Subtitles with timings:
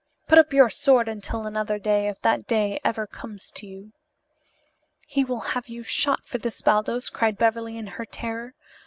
[0.27, 3.93] Put up your sword until another day if that day ever comes to you."
[5.05, 8.55] "He will have you shot for this, Baldos," cried Beverly in her terror.